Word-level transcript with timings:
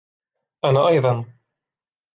أنا 0.65 0.87
أيضاً. 0.87 1.33